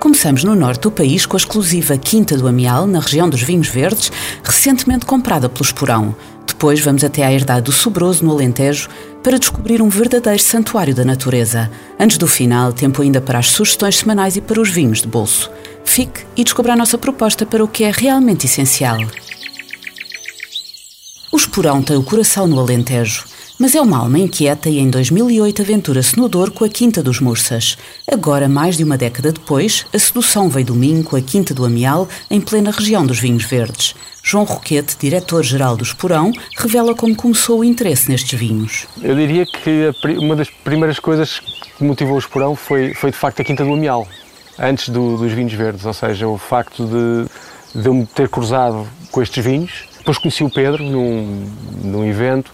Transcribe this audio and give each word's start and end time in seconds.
Começamos 0.00 0.44
no 0.44 0.54
norte 0.54 0.82
do 0.82 0.90
país 0.90 1.24
com 1.24 1.36
a 1.36 1.38
exclusiva 1.38 1.96
Quinta 1.96 2.36
do 2.36 2.46
Amial, 2.46 2.86
na 2.86 3.00
região 3.00 3.28
dos 3.28 3.42
Vinhos 3.42 3.68
Verdes, 3.68 4.12
recentemente 4.44 5.06
comprada 5.06 5.48
pelo 5.48 5.64
Esporão. 5.64 6.14
Depois 6.46 6.80
vamos 6.80 7.02
até 7.02 7.24
à 7.24 7.32
herdade 7.32 7.62
do 7.62 7.72
Sobroso, 7.72 8.24
no 8.24 8.30
Alentejo, 8.30 8.88
para 9.22 9.38
descobrir 9.38 9.80
um 9.80 9.88
verdadeiro 9.88 10.38
santuário 10.38 10.94
da 10.94 11.04
natureza. 11.04 11.70
Antes 11.98 12.18
do 12.18 12.26
final, 12.26 12.72
tempo 12.72 13.02
ainda 13.02 13.20
para 13.20 13.38
as 13.38 13.50
sugestões 13.50 13.96
semanais 13.96 14.36
e 14.36 14.40
para 14.40 14.60
os 14.60 14.70
vinhos 14.70 15.00
de 15.00 15.08
bolso. 15.08 15.50
Fique 15.84 16.24
e 16.36 16.44
descubra 16.44 16.74
a 16.74 16.76
nossa 16.76 16.98
proposta 16.98 17.46
para 17.46 17.64
o 17.64 17.68
que 17.68 17.84
é 17.84 17.90
realmente 17.90 18.46
essencial. 18.46 18.98
O 21.32 21.36
Esporão 21.36 21.82
tem 21.82 21.96
o 21.96 22.02
coração 22.02 22.46
no 22.46 22.60
Alentejo 22.60 23.35
mas 23.58 23.74
é 23.74 23.80
uma 23.80 23.98
alma 23.98 24.18
inquieta 24.18 24.68
e 24.68 24.78
em 24.78 24.90
2008 24.90 25.62
aventura-se 25.62 26.18
no 26.18 26.28
Douro 26.28 26.52
com 26.52 26.64
a 26.64 26.68
Quinta 26.68 27.02
dos 27.02 27.20
Mursas. 27.20 27.78
Agora, 28.10 28.48
mais 28.48 28.76
de 28.76 28.84
uma 28.84 28.98
década 28.98 29.32
depois, 29.32 29.86
a 29.94 29.98
sedução 29.98 30.50
veio 30.50 30.66
do 30.66 30.74
Minho 30.74 31.02
com 31.02 31.16
a 31.16 31.22
Quinta 31.22 31.54
do 31.54 31.64
Amial, 31.64 32.06
em 32.30 32.40
plena 32.40 32.70
região 32.70 33.06
dos 33.06 33.18
vinhos 33.18 33.44
verdes. 33.44 33.94
João 34.22 34.44
Roquete, 34.44 34.96
diretor-geral 34.98 35.76
do 35.76 35.84
Esporão, 35.84 36.32
revela 36.56 36.94
como 36.94 37.16
começou 37.16 37.60
o 37.60 37.64
interesse 37.64 38.10
nestes 38.10 38.38
vinhos. 38.38 38.86
Eu 39.00 39.14
diria 39.14 39.46
que 39.46 39.90
uma 40.18 40.36
das 40.36 40.50
primeiras 40.50 40.98
coisas 40.98 41.40
que 41.78 41.82
motivou 41.82 42.16
o 42.16 42.18
Esporão 42.18 42.54
foi, 42.54 42.92
foi 42.92 43.10
de 43.10 43.16
facto 43.16 43.40
a 43.40 43.44
Quinta 43.44 43.64
do 43.64 43.72
Amial, 43.72 44.06
antes 44.58 44.90
do, 44.90 45.16
dos 45.16 45.32
vinhos 45.32 45.52
verdes, 45.54 45.86
ou 45.86 45.94
seja, 45.94 46.28
o 46.28 46.36
facto 46.36 46.84
de, 46.84 47.80
de 47.80 47.88
eu 47.88 47.94
me 47.94 48.04
ter 48.04 48.28
cruzado 48.28 48.86
com 49.10 49.22
estes 49.22 49.42
vinhos. 49.42 49.84
Depois 49.98 50.18
conheci 50.18 50.44
o 50.44 50.50
Pedro 50.50 50.84
num, 50.84 51.50
num 51.82 52.04
evento 52.04 52.52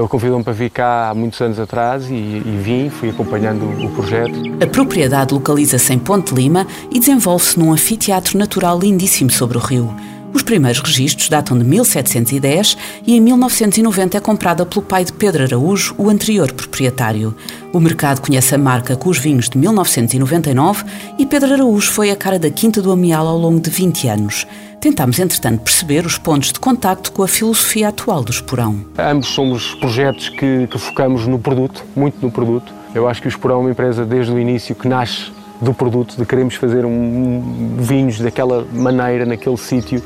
ele 0.00 0.08
convidou-me 0.08 0.42
para 0.42 0.52
vir 0.52 0.70
cá 0.70 1.10
há 1.10 1.14
muitos 1.14 1.40
anos 1.40 1.60
atrás 1.60 2.08
e, 2.08 2.14
e 2.14 2.60
vim, 2.62 2.88
fui 2.88 3.10
acompanhando 3.10 3.64
o 3.84 3.90
projeto. 3.90 4.32
A 4.62 4.66
propriedade 4.66 5.34
localiza-se 5.34 5.92
em 5.92 5.98
Ponte 5.98 6.34
Lima 6.34 6.66
e 6.90 6.98
desenvolve-se 6.98 7.58
num 7.58 7.72
anfiteatro 7.72 8.38
natural 8.38 8.78
lindíssimo 8.78 9.30
sobre 9.30 9.58
o 9.58 9.60
rio. 9.60 9.94
Os 10.32 10.42
primeiros 10.42 10.80
registros 10.80 11.28
datam 11.28 11.58
de 11.58 11.64
1710 11.64 12.76
e 13.04 13.16
em 13.16 13.20
1990 13.20 14.16
é 14.16 14.20
comprada 14.20 14.64
pelo 14.64 14.82
pai 14.82 15.04
de 15.04 15.12
Pedro 15.12 15.42
Araújo, 15.42 15.94
o 15.98 16.08
anterior 16.08 16.52
proprietário. 16.52 17.34
O 17.72 17.80
mercado 17.80 18.20
conhece 18.20 18.54
a 18.54 18.58
marca 18.58 18.96
com 18.96 19.10
os 19.10 19.18
vinhos 19.18 19.48
de 19.48 19.58
1999 19.58 20.84
e 21.18 21.26
Pedro 21.26 21.54
Araújo 21.54 21.90
foi 21.90 22.10
a 22.10 22.16
cara 22.16 22.38
da 22.38 22.48
Quinta 22.48 22.80
do 22.80 22.92
Amial 22.92 23.26
ao 23.26 23.38
longo 23.38 23.60
de 23.60 23.70
20 23.70 24.06
anos. 24.06 24.46
Tentámos, 24.80 25.18
entretanto, 25.18 25.62
perceber 25.62 26.06
os 26.06 26.16
pontos 26.16 26.52
de 26.52 26.60
contacto 26.60 27.12
com 27.12 27.22
a 27.22 27.28
filosofia 27.28 27.88
atual 27.88 28.24
do 28.24 28.30
Esporão. 28.30 28.80
Ambos 28.96 29.28
somos 29.28 29.74
projetos 29.74 30.28
que, 30.30 30.66
que 30.68 30.78
focamos 30.78 31.26
no 31.26 31.38
produto, 31.38 31.84
muito 31.94 32.16
no 32.22 32.30
produto. 32.30 32.72
Eu 32.94 33.06
acho 33.06 33.20
que 33.20 33.26
o 33.26 33.30
Esporão 33.30 33.56
é 33.56 33.60
uma 33.60 33.70
empresa 33.72 34.06
desde 34.06 34.32
o 34.32 34.38
início 34.38 34.74
que 34.74 34.88
nasce 34.88 35.32
do 35.60 35.74
produto, 35.74 36.16
de 36.16 36.24
queremos 36.24 36.54
fazer 36.54 36.84
um, 36.84 37.74
vinhos 37.78 38.18
daquela 38.18 38.64
maneira, 38.72 39.26
naquele 39.26 39.56
sítio. 39.56 40.02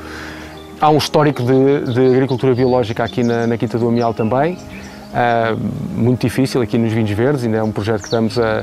Há 0.80 0.90
um 0.90 0.98
histórico 0.98 1.42
de, 1.42 1.92
de, 1.92 2.14
agricultura 2.14 2.54
biológica 2.54 3.04
aqui 3.04 3.22
na, 3.22 3.46
na 3.46 3.56
Quinta 3.56 3.78
do 3.78 3.88
Amial 3.88 4.12
também, 4.12 4.54
uh, 4.54 5.58
muito 5.94 6.20
difícil 6.20 6.60
aqui 6.60 6.76
nos 6.76 6.92
vinhos 6.92 7.10
verdes, 7.10 7.44
ainda 7.44 7.58
é 7.58 7.62
um 7.62 7.70
projeto 7.70 8.00
que 8.00 8.06
estamos 8.06 8.38
a, 8.38 8.62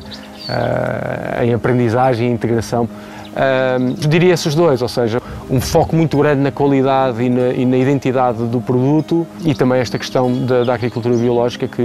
a, 1.40 1.46
em 1.46 1.54
aprendizagem 1.54 2.30
e 2.30 2.32
integração. 2.32 2.84
Uh, 2.84 3.94
diria 4.08 4.34
esses 4.34 4.54
dois, 4.54 4.82
ou 4.82 4.90
seja, 4.90 5.22
um 5.52 5.60
foco 5.60 5.96
muito 5.96 6.18
grande 6.18 6.42
na 6.42 6.52
qualidade 6.52 7.22
e 7.22 7.30
na, 7.30 7.50
e 7.50 7.66
na 7.66 7.78
identidade 7.78 8.44
do 8.46 8.62
produto 8.62 9.28
e 9.44 9.54
também 9.54 9.80
esta 9.80 10.00
questão 10.00 10.46
da, 10.46 10.64
da 10.64 10.74
agricultura 10.74 11.16
biológica 11.16 11.68
que, 11.68 11.84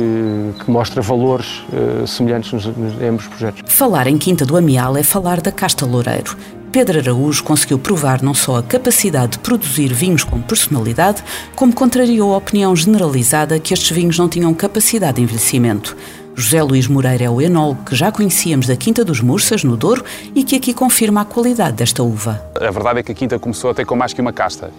que 0.65 0.71
mostra 0.71 1.03
valores 1.03 1.65
uh, 1.73 2.07
semelhantes 2.07 2.53
nos, 2.53 2.67
nos 2.67 3.03
ambos 3.03 3.27
projetos. 3.27 3.63
Falar 3.67 4.07
em 4.07 4.17
Quinta 4.17 4.47
do 4.47 4.57
Amial 4.57 4.97
é 4.97 5.03
falar 5.03 5.41
da 5.41 5.51
Casta 5.51 5.85
Loureiro. 5.85 6.37
Pedro 6.71 6.99
Araújo 6.99 7.43
conseguiu 7.43 7.79
provar 7.79 8.23
não 8.23 8.35
só 8.35 8.59
a 8.59 8.63
capacidade 8.63 9.33
de 9.33 9.39
produzir 9.39 9.93
vinhos 9.93 10.23
com 10.23 10.41
personalidade, 10.41 11.25
como 11.55 11.75
contrariou 11.75 12.35
a 12.35 12.37
opinião 12.37 12.77
generalizada 12.77 13.59
que 13.59 13.73
estes 13.73 13.91
vinhos 13.91 14.19
não 14.19 14.29
tinham 14.29 14.53
capacidade 14.53 15.17
de 15.17 15.23
envelhecimento. 15.23 15.97
José 16.39 16.63
Luís 16.63 16.87
Moreira 16.87 17.25
é 17.25 17.31
o 17.31 17.41
enólogo 17.41 17.83
que 17.83 17.97
já 17.97 18.13
conhecíamos 18.13 18.67
da 18.67 18.77
Quinta 18.77 19.03
dos 19.03 19.23
Mursas, 19.23 19.65
no 19.65 19.75
Douro, 19.75 20.05
e 20.35 20.45
que 20.45 20.55
aqui 20.55 20.75
confirma 20.75 21.23
a 21.23 21.25
qualidade 21.25 21.77
desta 21.77 22.03
uva. 22.03 22.43
A 22.61 22.71
verdade 22.71 23.01
é 23.01 23.03
que 23.03 23.11
a 23.11 23.15
Quinta 23.15 23.39
começou 23.39 23.71
a 23.71 23.75
ter 23.75 23.87
com 23.87 23.97
mais 23.97 24.13
que 24.13 24.21
uma 24.21 24.35
casta. 24.35 24.71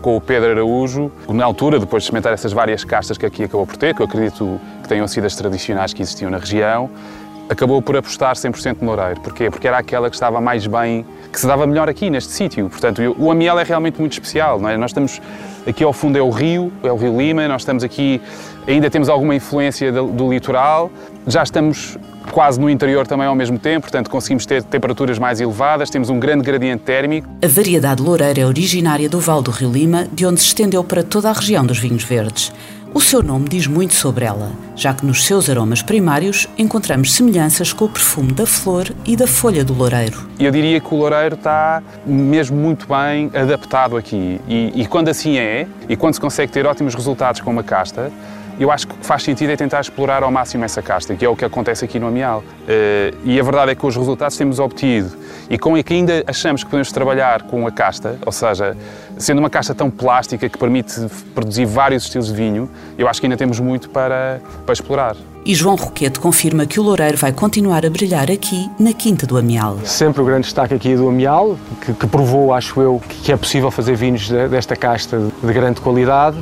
Com 0.00 0.16
o 0.16 0.20
Pedro 0.22 0.50
Araújo, 0.50 1.12
na 1.28 1.44
altura, 1.44 1.78
depois 1.78 2.02
de 2.02 2.06
experimentar 2.06 2.32
essas 2.32 2.54
várias 2.54 2.82
castas 2.82 3.18
que 3.18 3.26
aqui 3.26 3.44
acabou 3.44 3.66
por 3.66 3.76
ter, 3.76 3.94
que 3.94 4.00
eu 4.00 4.06
acredito 4.06 4.58
que 4.82 4.88
tenham 4.88 5.06
sido 5.06 5.26
as 5.26 5.36
tradicionais 5.36 5.92
que 5.92 6.00
existiam 6.00 6.30
na 6.30 6.38
região, 6.38 6.88
acabou 7.48 7.82
por 7.82 7.96
apostar 7.96 8.34
100% 8.34 8.78
no 8.80 8.86
Loureiro. 8.86 9.20
Porquê? 9.20 9.50
Porque 9.50 9.68
era 9.68 9.78
aquela 9.78 10.08
que 10.08 10.16
estava 10.16 10.40
mais 10.40 10.66
bem, 10.66 11.04
que 11.32 11.38
se 11.38 11.46
dava 11.46 11.66
melhor 11.66 11.88
aqui, 11.88 12.10
neste 12.10 12.32
sítio. 12.32 12.68
Portanto, 12.68 13.00
o 13.18 13.30
Amiel 13.30 13.58
é 13.58 13.64
realmente 13.64 13.98
muito 13.98 14.12
especial, 14.12 14.60
não 14.60 14.68
é? 14.68 14.76
Nós 14.76 14.90
estamos, 14.90 15.20
aqui 15.66 15.84
ao 15.84 15.92
fundo 15.92 16.18
é 16.18 16.22
o 16.22 16.30
rio, 16.30 16.72
é 16.82 16.90
o 16.90 16.96
Rio 16.96 17.16
Lima, 17.18 17.46
nós 17.48 17.62
estamos 17.62 17.84
aqui 17.84 18.20
Ainda 18.66 18.88
temos 18.88 19.08
alguma 19.08 19.34
influência 19.34 19.90
do, 19.90 20.32
litoral, 20.32 20.90
já 21.26 21.42
estamos 21.42 21.98
quase 22.30 22.60
no 22.60 22.70
interior 22.70 23.06
também 23.06 23.26
ao 23.26 23.34
mesmo 23.34 23.58
tempo, 23.58 23.82
portanto 23.82 24.08
conseguimos 24.08 24.46
ter 24.46 24.62
temperaturas 24.62 25.18
mais 25.18 25.40
elevadas, 25.40 25.90
temos 25.90 26.08
um 26.08 26.20
grande 26.20 26.44
gradiente 26.44 26.84
térmico. 26.84 27.28
A 27.42 27.48
variedade 27.48 28.00
loureira 28.00 28.40
é 28.40 28.46
originária 28.46 29.08
do 29.08 29.18
Val 29.18 29.42
do 29.42 29.50
Rio 29.50 29.70
Lima, 29.70 30.06
de 30.12 30.24
onde 30.24 30.40
se 30.40 30.46
estendeu 30.46 30.84
para 30.84 31.02
toda 31.02 31.28
a 31.28 31.32
região 31.32 31.66
dos 31.66 31.78
vinhos 31.78 32.04
verdes. 32.04 32.52
O 32.94 33.00
seu 33.00 33.20
nome 33.20 33.48
diz 33.48 33.66
muito 33.66 33.94
sobre 33.94 34.26
ela, 34.26 34.52
já 34.74 34.94
que 34.94 35.04
nos 35.04 35.24
seus 35.24 35.48
aromas 35.48 35.82
primários 35.82 36.48
encontramos 36.56 37.14
semelhanças 37.14 37.72
com 37.72 37.84
o 37.84 37.88
perfume 37.88 38.32
da 38.32 38.46
flor 38.46 38.90
e 39.04 39.16
da 39.16 39.26
folha 39.26 39.64
do 39.64 39.74
loureiro. 39.74 40.28
Eu 40.38 40.50
diria 40.50 40.80
que 40.80 40.94
o 40.94 40.96
loureiro 40.96 41.34
está 41.34 41.82
mesmo 42.06 42.56
muito 42.56 42.86
bem 42.86 43.30
adaptado 43.34 43.96
aqui 43.96 44.40
e, 44.48 44.72
e 44.74 44.86
quando 44.86 45.08
assim 45.08 45.38
é, 45.38 45.66
e 45.88 45.96
quando 45.96 46.14
se 46.14 46.20
consegue 46.20 46.50
ter 46.52 46.66
ótimos 46.66 46.94
resultados 46.94 47.40
com 47.40 47.50
uma 47.50 47.62
casta, 47.62 48.10
eu 48.58 48.70
acho 48.70 48.86
que 48.86 48.94
faz 49.04 49.22
sentido 49.22 49.50
é 49.50 49.56
tentar 49.56 49.80
explorar 49.80 50.22
ao 50.22 50.30
máximo 50.30 50.64
essa 50.64 50.82
casta, 50.82 51.14
que 51.14 51.24
é 51.24 51.28
o 51.28 51.34
que 51.34 51.44
acontece 51.44 51.84
aqui 51.84 51.98
no 51.98 52.06
Amial. 52.06 52.40
Uh, 52.40 53.16
e 53.24 53.40
a 53.40 53.42
verdade 53.42 53.72
é 53.72 53.74
que 53.74 53.84
os 53.84 53.96
resultados 53.96 54.36
temos 54.36 54.58
obtido 54.58 55.10
e 55.50 55.58
com 55.58 55.74
a 55.74 55.82
que 55.82 55.94
ainda 55.94 56.22
achamos 56.26 56.62
que 56.62 56.70
podemos 56.70 56.92
trabalhar 56.92 57.42
com 57.42 57.66
a 57.66 57.70
casta, 57.70 58.18
ou 58.24 58.32
seja, 58.32 58.76
sendo 59.18 59.38
uma 59.38 59.50
casta 59.50 59.74
tão 59.74 59.90
plástica 59.90 60.48
que 60.48 60.56
permite 60.56 60.94
produzir 61.34 61.66
vários 61.66 62.04
estilos 62.04 62.28
de 62.28 62.34
vinho, 62.34 62.70
eu 62.96 63.08
acho 63.08 63.20
que 63.20 63.26
ainda 63.26 63.36
temos 63.36 63.58
muito 63.58 63.90
para, 63.90 64.40
para 64.64 64.72
explorar. 64.74 65.31
E 65.44 65.56
João 65.56 65.74
Roquete 65.74 66.20
confirma 66.20 66.66
que 66.66 66.78
o 66.78 66.84
Loureiro 66.84 67.16
vai 67.16 67.32
continuar 67.32 67.84
a 67.84 67.90
brilhar 67.90 68.30
aqui, 68.30 68.70
na 68.78 68.92
Quinta 68.92 69.26
do 69.26 69.36
Amial. 69.36 69.76
Sempre 69.84 70.22
o 70.22 70.24
grande 70.24 70.42
destaque 70.42 70.72
aqui 70.72 70.94
do 70.94 71.08
Amial, 71.08 71.58
que, 71.84 71.92
que 71.92 72.06
provou, 72.06 72.54
acho 72.54 72.80
eu, 72.80 73.02
que 73.08 73.32
é 73.32 73.36
possível 73.36 73.68
fazer 73.68 73.96
vinhos 73.96 74.28
desta 74.28 74.76
casta 74.76 75.18
de 75.42 75.52
grande 75.52 75.80
qualidade. 75.80 76.36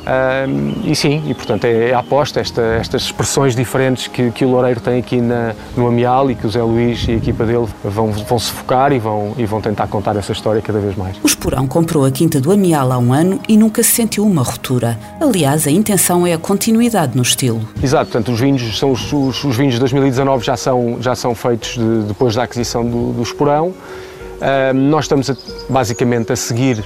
Um, 0.46 0.72
e 0.84 0.94
sim, 0.94 1.22
e 1.26 1.32
portanto 1.32 1.64
é, 1.64 1.88
é 1.88 1.94
a 1.94 2.00
aposta, 2.00 2.40
esta, 2.40 2.60
estas 2.60 3.04
expressões 3.04 3.56
diferentes 3.56 4.06
que, 4.06 4.30
que 4.32 4.44
o 4.44 4.50
Loureiro 4.50 4.80
tem 4.80 4.98
aqui 4.98 5.18
na, 5.18 5.54
no 5.74 5.86
Amial 5.86 6.30
e 6.30 6.34
que 6.34 6.46
o 6.46 6.50
Zé 6.50 6.62
Luís 6.62 7.06
e 7.08 7.12
a 7.12 7.14
equipa 7.14 7.46
dele 7.46 7.68
vão, 7.82 8.12
vão 8.12 8.38
se 8.38 8.50
focar 8.50 8.92
e 8.92 8.98
vão, 8.98 9.32
e 9.38 9.46
vão 9.46 9.62
tentar 9.62 9.86
contar 9.86 10.14
essa 10.16 10.32
história 10.32 10.60
cada 10.60 10.78
vez 10.78 10.94
mais. 10.94 11.16
O 11.22 11.26
Esporão 11.26 11.66
comprou 11.66 12.04
a 12.04 12.10
Quinta 12.10 12.38
do 12.38 12.52
Amial 12.52 12.92
há 12.92 12.98
um 12.98 13.14
ano 13.14 13.40
e 13.48 13.56
nunca 13.56 13.82
se 13.82 13.92
sentiu 13.92 14.26
uma 14.26 14.42
ruptura. 14.42 14.98
Aliás, 15.18 15.66
a 15.66 15.70
intenção 15.70 16.26
é 16.26 16.34
a 16.34 16.38
continuidade 16.38 17.16
no 17.16 17.22
estilo. 17.22 17.66
Exato, 17.82 18.10
portanto, 18.10 18.30
os 18.30 18.38
vinhos 18.38 18.78
são 18.78 18.89
os, 18.90 19.12
os, 19.12 19.44
os, 19.44 19.56
vinhos 19.56 19.74
de 19.74 19.80
2019 19.80 20.44
já 20.44 20.56
são, 20.56 20.98
já 21.00 21.14
são 21.14 21.34
feitos 21.34 21.76
de, 21.76 22.02
depois 22.08 22.34
da 22.34 22.42
aquisição 22.44 22.84
do, 22.84 23.12
do 23.12 23.22
Esporão. 23.22 23.68
Uh, 23.68 24.74
nós 24.74 25.04
estamos 25.04 25.30
a, 25.30 25.36
basicamente 25.68 26.32
a 26.32 26.36
seguir 26.36 26.78
uh, 26.78 26.82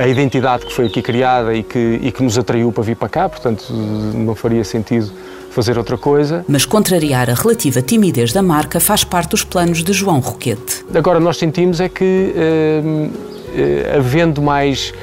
a, 0.00 0.04
a, 0.04 0.08
identidade 0.08 0.66
que 0.66 0.72
foi 0.72 0.86
aqui 0.86 1.02
criada 1.02 1.54
e 1.54 1.62
que, 1.62 2.00
e 2.02 2.10
que 2.10 2.22
nos 2.22 2.38
atraiu 2.38 2.72
para 2.72 2.82
vir 2.82 2.96
para 2.96 3.08
cá, 3.08 3.28
portanto 3.28 3.72
não 3.72 4.34
faria 4.34 4.64
sentido 4.64 5.10
fazer 5.50 5.76
outra 5.76 5.98
coisa. 5.98 6.44
Mas 6.48 6.64
contrariar 6.64 7.28
a 7.28 7.34
relativa 7.34 7.82
timidez 7.82 8.32
da 8.32 8.42
marca 8.42 8.80
faz 8.80 9.04
parte 9.04 9.30
dos 9.30 9.44
planos 9.44 9.82
de 9.82 9.92
João 9.92 10.20
Roquete. 10.20 10.84
Agora 10.94 11.20
nós 11.20 11.36
sentimos 11.36 11.80
é 11.80 11.88
que, 11.88 12.34
uh, 12.34 13.96
havendo 13.96 14.40
mais 14.40 14.94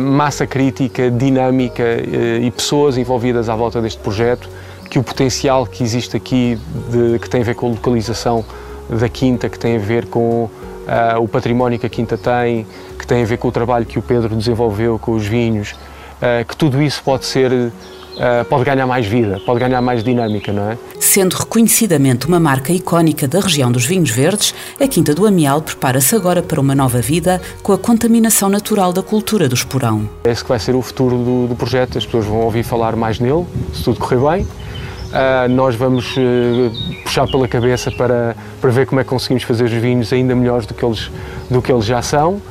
massa 0.00 0.46
crítica, 0.46 1.10
dinâmica 1.10 1.82
uh, 1.82 2.42
e 2.42 2.50
pessoas 2.50 2.96
envolvidas 2.96 3.48
à 3.48 3.56
volta 3.56 3.80
deste 3.80 4.00
projeto, 4.00 4.48
que 4.88 4.98
o 4.98 5.02
potencial 5.02 5.66
que 5.66 5.82
existe 5.82 6.16
aqui, 6.16 6.58
de, 6.90 7.18
que 7.18 7.28
tem 7.28 7.40
a 7.40 7.44
ver 7.44 7.54
com 7.54 7.66
a 7.66 7.70
localização 7.70 8.44
da 8.88 9.08
quinta, 9.08 9.48
que 9.48 9.58
tem 9.58 9.76
a 9.76 9.80
ver 9.80 10.06
com 10.06 10.48
uh, 10.86 11.20
o 11.20 11.28
património 11.28 11.78
que 11.78 11.86
a 11.86 11.88
Quinta 11.88 12.16
tem, 12.16 12.66
que 12.98 13.06
tem 13.06 13.22
a 13.22 13.26
ver 13.26 13.38
com 13.38 13.48
o 13.48 13.52
trabalho 13.52 13.84
que 13.84 13.98
o 13.98 14.02
Pedro 14.02 14.34
desenvolveu 14.34 14.98
com 14.98 15.12
os 15.12 15.26
vinhos, 15.26 15.72
uh, 15.72 16.44
que 16.46 16.56
tudo 16.56 16.80
isso 16.80 17.02
pode 17.02 17.26
ser 17.26 17.52
uh, 17.52 18.44
pode 18.48 18.64
ganhar 18.64 18.86
mais 18.86 19.06
vida, 19.06 19.40
pode 19.44 19.60
ganhar 19.60 19.80
mais 19.80 20.02
dinâmica, 20.02 20.52
não 20.52 20.70
é? 20.70 20.78
Sendo 21.16 21.32
reconhecidamente 21.32 22.26
uma 22.26 22.38
marca 22.38 22.74
icónica 22.74 23.26
da 23.26 23.40
região 23.40 23.72
dos 23.72 23.86
vinhos 23.86 24.10
verdes, 24.10 24.54
a 24.78 24.86
Quinta 24.86 25.14
do 25.14 25.26
Amial 25.26 25.62
prepara-se 25.62 26.14
agora 26.14 26.42
para 26.42 26.60
uma 26.60 26.74
nova 26.74 27.00
vida 27.00 27.40
com 27.62 27.72
a 27.72 27.78
contaminação 27.78 28.50
natural 28.50 28.92
da 28.92 29.02
cultura 29.02 29.48
do 29.48 29.54
esporão. 29.54 30.06
Esse 30.24 30.42
que 30.42 30.50
vai 30.50 30.58
ser 30.58 30.74
o 30.74 30.82
futuro 30.82 31.16
do, 31.16 31.46
do 31.46 31.56
projeto, 31.56 31.96
as 31.96 32.04
pessoas 32.04 32.26
vão 32.26 32.42
ouvir 32.42 32.64
falar 32.64 32.94
mais 32.96 33.18
nele, 33.18 33.46
se 33.72 33.82
tudo 33.82 33.98
correr 33.98 34.18
bem. 34.18 34.42
Uh, 34.44 35.48
nós 35.48 35.74
vamos 35.74 36.14
uh, 36.18 37.02
puxar 37.02 37.26
pela 37.26 37.48
cabeça 37.48 37.90
para, 37.90 38.36
para 38.60 38.70
ver 38.70 38.84
como 38.84 39.00
é 39.00 39.02
que 39.02 39.08
conseguimos 39.08 39.42
fazer 39.42 39.64
os 39.64 39.72
vinhos 39.72 40.12
ainda 40.12 40.34
melhores 40.34 40.66
do 40.66 40.74
que 40.74 40.84
eles, 40.84 41.10
do 41.50 41.62
que 41.62 41.72
eles 41.72 41.86
já 41.86 42.02
são, 42.02 42.42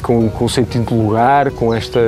com, 0.00 0.30
com 0.30 0.44
o 0.44 0.48
sentido 0.48 0.86
de 0.86 0.94
lugar, 0.94 1.50
com 1.50 1.74
esta 1.74 2.00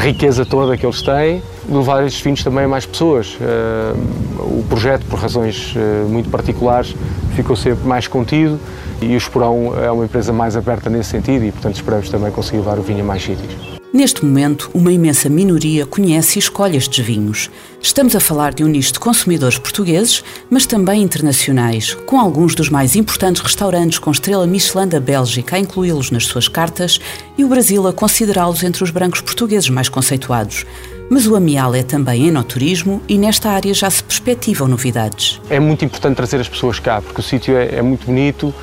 riqueza 0.00 0.44
toda 0.44 0.76
que 0.76 0.84
eles 0.84 1.00
têm 1.00 1.40
levar 1.68 2.04
estes 2.04 2.22
vinhos 2.22 2.42
também 2.42 2.64
a 2.64 2.68
mais 2.68 2.86
pessoas. 2.86 3.34
Uh, 3.34 4.58
o 4.58 4.64
projeto, 4.68 5.04
por 5.06 5.18
razões 5.18 5.74
uh, 5.76 6.08
muito 6.08 6.30
particulares, 6.30 6.94
ficou 7.34 7.54
sempre 7.54 7.86
mais 7.86 8.08
contido 8.08 8.58
e 9.00 9.14
o 9.14 9.16
Esporão 9.16 9.72
é 9.78 9.90
uma 9.90 10.04
empresa 10.04 10.32
mais 10.32 10.56
aberta 10.56 10.90
nesse 10.90 11.10
sentido 11.10 11.44
e, 11.44 11.52
portanto, 11.52 11.76
esperamos 11.76 12.08
também 12.08 12.32
conseguir 12.32 12.58
levar 12.58 12.78
o 12.78 12.82
vinho 12.82 13.00
a 13.00 13.04
mais 13.04 13.22
sítios. 13.22 13.78
Neste 13.90 14.22
momento, 14.22 14.70
uma 14.74 14.92
imensa 14.92 15.30
minoria 15.30 15.86
conhece 15.86 16.38
e 16.38 16.40
escolhe 16.40 16.76
estes 16.76 17.02
vinhos. 17.02 17.50
Estamos 17.80 18.14
a 18.14 18.20
falar 18.20 18.52
de 18.52 18.62
um 18.62 18.66
nicho 18.66 18.92
de 18.92 18.98
consumidores 18.98 19.56
portugueses, 19.56 20.22
mas 20.50 20.66
também 20.66 21.02
internacionais, 21.02 21.94
com 21.94 22.20
alguns 22.20 22.54
dos 22.54 22.68
mais 22.68 22.94
importantes 22.94 23.40
restaurantes 23.40 23.98
com 23.98 24.10
estrela 24.10 24.46
Michelin 24.46 24.88
da 24.88 25.00
Bélgica 25.00 25.56
a 25.56 25.58
incluí-los 25.58 26.10
nas 26.10 26.26
suas 26.26 26.48
cartas 26.48 27.00
e 27.38 27.44
o 27.44 27.48
Brasil 27.48 27.86
a 27.88 27.92
considerá-los 27.92 28.62
entre 28.62 28.84
os 28.84 28.90
brancos 28.90 29.22
portugueses 29.22 29.70
mais 29.70 29.88
conceituados. 29.88 30.66
Mas 31.10 31.26
o 31.26 31.34
Amial 31.34 31.74
é 31.74 31.82
também 31.82 32.28
enoturismo 32.28 33.00
e 33.08 33.16
nesta 33.16 33.50
área 33.50 33.72
já 33.72 33.88
se 33.88 34.04
perspectivam 34.04 34.68
novidades. 34.68 35.40
É 35.48 35.58
muito 35.58 35.82
importante 35.84 36.16
trazer 36.16 36.38
as 36.38 36.48
pessoas 36.48 36.78
cá, 36.78 37.00
porque 37.00 37.20
o 37.20 37.24
sítio 37.24 37.56
é, 37.56 37.76
é 37.76 37.82
muito 37.82 38.04
bonito, 38.04 38.54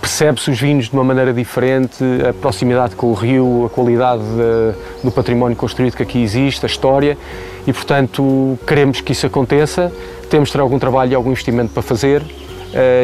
percebe-se 0.00 0.50
os 0.50 0.58
vinhos 0.58 0.86
de 0.86 0.94
uma 0.94 1.04
maneira 1.04 1.32
diferente, 1.32 2.02
a 2.26 2.32
proximidade 2.32 2.96
com 2.96 3.08
o 3.08 3.14
rio, 3.14 3.66
a 3.66 3.70
qualidade 3.70 4.22
de, 4.22 5.04
do 5.04 5.10
património 5.10 5.56
construído 5.56 5.94
que 5.94 6.02
aqui 6.02 6.22
existe, 6.22 6.64
a 6.64 6.68
história, 6.68 7.18
e 7.66 7.72
portanto 7.72 8.58
queremos 8.66 9.02
que 9.02 9.12
isso 9.12 9.26
aconteça. 9.26 9.92
Temos 10.30 10.48
de 10.48 10.54
ter 10.54 10.60
algum 10.60 10.78
trabalho 10.78 11.12
e 11.12 11.14
algum 11.14 11.30
investimento 11.30 11.72
para 11.74 11.82
fazer, 11.82 12.22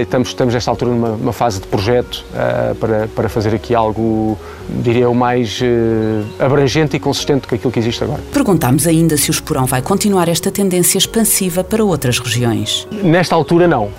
estamos, 0.01 0.29
estamos 0.29 0.55
nesta 0.55 0.71
altura 0.71 0.93
numa 0.93 1.33
fase 1.33 1.61
de 1.61 1.67
projeto 1.67 2.25
uh, 2.31 2.75
para, 2.77 3.09
para 3.09 3.29
fazer 3.29 3.55
aqui 3.55 3.75
algo, 3.75 4.39
diria 4.83 5.09
o 5.09 5.15
mais 5.15 5.61
uh, 5.61 6.43
abrangente 6.43 6.97
e 6.97 7.01
consistente 7.01 7.47
com 7.47 7.55
aquilo 7.55 7.73
que 7.73 7.79
existe 7.79 8.03
agora. 8.05 8.21
Perguntámos 8.33 8.87
ainda 8.87 9.17
se 9.17 9.31
o 9.31 9.33
Esporão 9.33 9.67
vai 9.67 9.83
continuar 9.83 10.29
esta 10.29 10.51
tendência 10.51 10.99
expansiva 10.99 11.65
para 11.65 11.85
outras 11.85 12.19
regiões. 12.19 12.87
Nesta 13.03 13.35
altura, 13.35 13.67
não. 13.67 13.91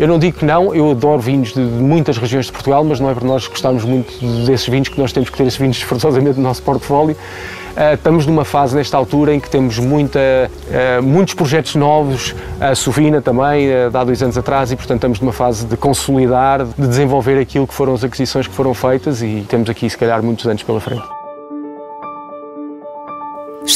Eu 0.00 0.08
não 0.08 0.18
digo 0.18 0.38
que 0.38 0.46
não, 0.46 0.74
eu 0.74 0.90
adoro 0.92 1.20
vinhos 1.20 1.52
de 1.52 1.60
muitas 1.60 2.16
regiões 2.16 2.46
de 2.46 2.52
Portugal, 2.52 2.82
mas 2.82 2.98
não 2.98 3.10
é 3.10 3.14
para 3.14 3.26
nós 3.26 3.46
gostarmos 3.46 3.84
muito 3.84 4.10
desses 4.46 4.66
vinhos 4.66 4.88
que 4.88 4.98
nós 4.98 5.12
temos 5.12 5.28
que 5.28 5.36
ter 5.36 5.44
esses 5.44 5.58
vinhos 5.58 5.78
forçosamente 5.82 6.38
no 6.38 6.42
nosso 6.42 6.62
portfólio. 6.62 7.14
Uh, 7.14 7.94
estamos 7.96 8.24
numa 8.24 8.42
fase 8.42 8.74
nesta 8.74 8.96
altura 8.96 9.34
em 9.34 9.38
que 9.38 9.50
temos 9.50 9.78
muita, 9.78 10.18
uh, 10.18 11.02
muitos 11.02 11.34
projetos 11.34 11.74
novos, 11.74 12.34
a 12.58 12.74
Sovina 12.74 13.20
também, 13.20 13.68
uh, 13.68 13.90
há 13.92 14.02
dois 14.02 14.22
anos 14.22 14.38
atrás, 14.38 14.72
e 14.72 14.76
portanto 14.76 14.96
estamos 14.96 15.20
numa 15.20 15.34
fase 15.34 15.66
de 15.66 15.76
consolidar, 15.76 16.64
de 16.64 16.88
desenvolver 16.88 17.38
aquilo 17.38 17.66
que 17.66 17.74
foram 17.74 17.92
as 17.92 18.02
aquisições 18.02 18.46
que 18.46 18.54
foram 18.54 18.72
feitas 18.72 19.20
e 19.20 19.44
temos 19.50 19.68
aqui 19.68 19.88
se 19.90 19.98
calhar 19.98 20.22
muitos 20.22 20.46
anos 20.46 20.62
pela 20.62 20.80
frente. 20.80 21.19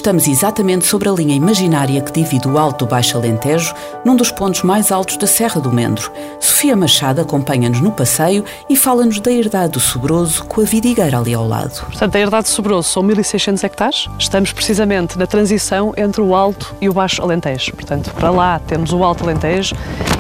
Estamos 0.05 0.29
exatamente 0.29 0.85
sobre 0.85 1.09
a 1.09 1.13
linha 1.13 1.35
imaginária 1.35 1.99
que 2.03 2.13
divide 2.13 2.47
o 2.47 2.59
Alto 2.59 2.85
Baixo 2.85 3.17
Alentejo, 3.17 3.73
num 4.05 4.15
dos 4.15 4.31
pontos 4.31 4.63
mais 4.63 4.93
altos 4.93 5.17
da 5.17 5.27
Serra 5.27 5.59
do 5.59 5.73
Mendro. 5.73 6.13
Sofia 6.39 6.77
Machado 6.77 7.23
acompanha-nos 7.23 7.81
no 7.81 7.91
passeio 7.91 8.45
e 8.69 8.77
fala-nos 8.77 9.19
da 9.19 9.33
herdade 9.33 9.73
do 9.73 9.81
Sobroso, 9.81 10.45
com 10.45 10.61
a 10.61 10.65
vidigueira 10.65 11.17
ali 11.17 11.33
ao 11.33 11.49
lado. 11.49 11.87
Portanto, 11.87 12.17
a 12.17 12.21
herdade 12.21 12.43
do 12.43 12.51
Sobroso 12.51 12.91
são 12.91 13.03
1.600 13.03 13.65
hectares. 13.65 14.11
Estamos 14.19 14.53
precisamente 14.53 15.19
na 15.19 15.27
transição 15.27 15.95
entre 15.97 16.21
o 16.21 16.35
Alto 16.35 16.75
e 16.83 16.89
o 16.91 16.93
Baixo 16.93 17.23
Alentejo. 17.23 17.73
Portanto, 17.73 18.13
para 18.13 18.29
lá 18.29 18.59
temos 18.59 18.93
o 18.93 19.03
Alto 19.03 19.25
Alentejo 19.25 19.75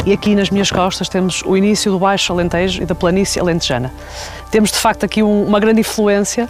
e 0.07 0.13
aqui 0.13 0.35
nas 0.35 0.49
minhas 0.49 0.71
costas 0.71 1.11
temos 1.11 1.43
o 1.45 1.57
início 1.57 1.93
do 1.93 1.99
Baixo 1.99 2.33
Alentejo 2.33 2.83
e 2.83 2.87
da 2.87 2.95
planície 2.95 3.41
alentejana. 3.41 3.93
Temos 4.51 4.71
de 4.71 4.79
facto 4.79 5.03
aqui 5.03 5.23
um, 5.23 5.45
uma 5.45 5.59
grande 5.59 5.81
influência, 5.81 6.49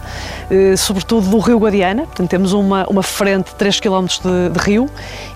eh, 0.51 0.75
sobretudo 0.75 1.27
do 1.27 1.39
Rio 1.39 1.57
Guadiana, 1.57 2.03
portanto 2.03 2.29
temos 2.29 2.53
uma, 2.53 2.85
uma 2.87 3.01
frente 3.25 3.47
de 3.47 3.55
3 3.55 3.79
km 3.79 4.05
de, 4.05 4.49
de, 4.51 4.59
rio 4.59 4.87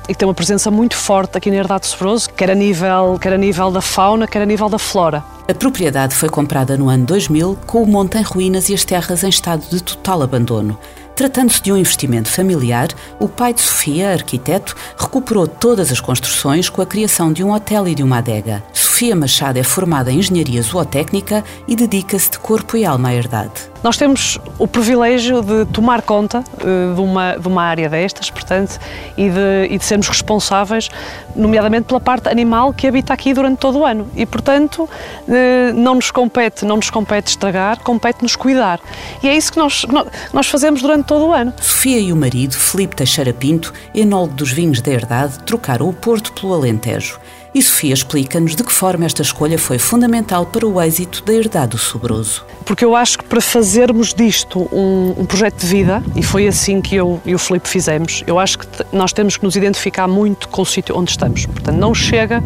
e 0.04 0.14
que 0.14 0.14
tem 0.14 0.28
uma 0.28 0.34
presença 0.36 0.70
muito 0.70 0.96
forte 0.96 1.36
aqui 1.36 1.50
na 1.50 1.58
Herdade 1.58 1.82
de 1.82 1.88
Sobroso, 1.88 2.30
quer 2.30 2.52
a, 2.52 2.54
nível, 2.54 3.18
quer 3.20 3.34
a 3.34 3.38
nível 3.38 3.72
da 3.72 3.82
fauna, 3.82 4.28
quer 4.28 4.44
a 4.44 4.46
nível 4.46 4.70
da 4.70 4.78
flora. 4.78 5.24
A 5.50 5.54
propriedade 5.56 6.14
foi 6.14 6.30
comprada 6.30 6.78
no 6.78 6.88
ano 6.88 7.04
2000 7.08 7.58
com 7.66 7.82
o 7.82 7.88
monte 7.88 8.20
em 8.20 8.22
ruínas 8.22 8.70
e 8.70 8.76
as 8.76 8.86
terras 8.86 9.24
em 9.24 9.30
estado 9.30 9.66
de 9.72 9.82
total 9.82 10.22
abandono. 10.22 10.78
Tratando-se 11.16 11.64
de 11.64 11.72
um 11.72 11.78
investimento 11.78 12.30
familiar, 12.30 12.90
o 13.20 13.28
pai 13.28 13.56
de 13.56 13.62
Sofia, 13.62 14.12
arquiteto, 14.12 14.76
recuperou 14.96 15.48
todas 15.48 15.92
as 15.92 16.00
construções 16.00 16.70
com 16.70 16.84
a 16.84 16.86
criação 16.86 17.34
de 17.34 17.44
um 17.44 17.52
hotel 17.52 17.88
e 17.88 17.96
de 17.96 18.04
uma 18.04 18.20
adega. 18.20 18.64
Sofia 19.00 19.16
Machado 19.16 19.58
é 19.58 19.64
formada 19.64 20.12
em 20.12 20.20
engenharia 20.20 20.62
zootécnica 20.62 21.42
e 21.66 21.74
dedica-se 21.74 22.32
de 22.32 22.40
corpo 22.40 22.76
e 22.76 22.84
alma 22.84 23.08
à 23.08 23.16
herdade. 23.16 23.54
Nós 23.82 23.96
temos 23.96 24.38
o 24.58 24.68
privilégio 24.68 25.42
de 25.42 25.66
tomar 25.72 26.02
conta 26.02 26.40
uh, 26.40 26.94
de, 26.94 27.00
uma, 27.00 27.38
de 27.38 27.48
uma 27.48 27.64
área 27.64 27.88
destas, 27.88 28.30
portanto, 28.30 28.78
e 29.16 29.30
de, 29.30 29.74
e 29.74 29.78
de 29.78 29.86
sermos 29.86 30.10
responsáveis, 30.10 30.90
nomeadamente 31.34 31.86
pela 31.86 32.02
parte 32.02 32.28
animal 32.28 32.74
que 32.74 32.88
habita 32.88 33.14
aqui 33.14 33.34
durante 33.34 33.60
todo 33.60 33.80
o 33.80 33.86
ano. 33.86 34.06
E, 34.18 34.26
portanto, 34.26 34.84
uh, 34.84 35.74
não 35.74 35.96
nos 35.96 36.12
compete, 36.12 36.66
não 36.66 36.76
nos 36.76 36.90
compete 36.90 37.28
estragar, 37.28 37.80
compete-nos 37.80 38.36
cuidar. 38.36 38.82
E 39.24 39.30
é 39.30 39.34
isso 39.34 39.54
que 39.54 39.60
nós, 39.60 39.86
nós 40.34 40.48
fazemos 40.48 40.82
durante 40.82 41.06
todo 41.06 41.28
o 41.28 41.32
ano. 41.32 41.54
Sofia 41.62 42.02
e 42.02 42.12
o 42.12 42.18
marido, 42.18 42.54
Filipe 42.54 42.98
Teixeira 42.98 43.32
Pinto, 43.32 43.74
enólogo 43.96 44.34
dos 44.34 44.52
vinhos 44.52 44.82
da 44.82 44.92
herdade, 44.92 45.40
trocaram 45.46 45.88
o 45.88 45.94
Porto 45.94 46.34
pelo 46.34 46.54
Alentejo. 46.54 47.18
E 47.54 47.64
Sofia 47.64 47.96
explica-nos 47.96 48.56
de 48.56 48.64
que 48.64 48.72
forma 48.72 49.06
esta 49.06 49.24
escolha 49.24 49.58
foi 49.58 49.80
fundamental 49.80 50.46
para 50.46 50.68
o 50.68 50.80
êxito 50.80 51.24
da 51.24 51.34
herdade 51.34 51.72
do 51.72 51.78
Sobroso. 51.80 52.46
Porque 52.64 52.86
eu 52.86 52.96
acho 52.96 53.18
que 53.18 53.24
para 53.24 53.42
fazermos 53.42 54.14
disto 54.14 54.70
um, 54.72 55.16
um 55.18 55.26
projeto 55.26 55.58
de 55.62 55.66
vida, 55.66 56.04
e 56.16 56.22
foi 56.22 56.48
assim 56.48 56.80
que 56.80 56.96
eu 56.96 57.20
e 57.26 57.34
o 57.34 57.40
Filipe 57.40 57.68
fizemos, 57.68 58.24
eu 58.28 58.38
acho 58.38 58.60
que 58.60 58.68
nós 58.94 59.12
temos 59.12 59.36
que 59.36 59.44
nos 59.44 59.56
identificar 59.56 60.08
muito 60.08 60.48
com 60.50 60.62
o 60.62 60.66
sítio 60.66 60.96
onde 60.96 61.10
estamos. 61.10 61.48
Portanto, 61.48 61.76
não 61.76 61.92
chega 61.96 62.44